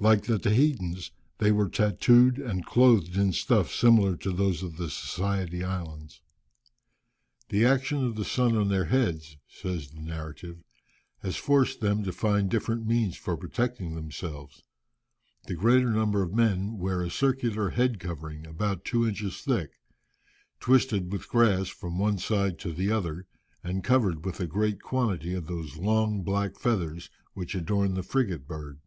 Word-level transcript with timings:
Like 0.00 0.24
the 0.24 0.38
Tahitans 0.38 1.10
they 1.38 1.50
were 1.50 1.68
tattooed, 1.68 2.38
and 2.38 2.64
clothed 2.66 3.16
in 3.16 3.32
stuffs 3.32 3.74
similar 3.74 4.16
to 4.18 4.30
those 4.32 4.62
of 4.62 4.76
the 4.76 4.90
Society 4.90 5.64
Islands. 5.64 6.20
"The 7.48 7.64
action 7.64 8.04
of 8.04 8.14
the 8.14 8.24
sun 8.24 8.56
on 8.56 8.68
their 8.68 8.86
heads," 8.86 9.36
says 9.48 9.90
the 9.90 10.00
narrative, 10.00 10.62
"has 11.22 11.36
forced 11.36 11.80
them 11.80 12.02
to 12.04 12.12
find 12.12 12.48
different 12.48 12.86
means 12.86 13.16
for 13.16 13.36
protecting 13.36 13.94
themselves. 13.94 14.62
The 15.46 15.54
greater 15.54 15.90
number 15.90 16.22
of 16.22 16.30
the 16.30 16.36
men 16.36 16.78
wear 16.78 17.02
a 17.02 17.10
circular 17.10 17.70
head 17.70 17.98
covering 18.00 18.46
about 18.46 18.84
two 18.84 19.06
inches 19.06 19.42
thick, 19.42 19.78
twisted 20.60 21.12
with 21.12 21.28
grass 21.28 21.68
from 21.68 21.98
one 21.98 22.18
side 22.18 22.58
to 22.60 22.72
the 22.72 22.90
other, 22.90 23.26
and 23.62 23.84
covered 23.84 24.24
with 24.24 24.40
a 24.40 24.46
great 24.46 24.80
quantity 24.80 25.34
of 25.34 25.46
those 25.46 25.76
long, 25.76 26.22
black 26.22 26.56
feathers 26.56 27.10
which 27.34 27.54
adorn 27.54 27.94
the 27.94 28.02
frigate 28.04 28.46
bird. 28.46 28.80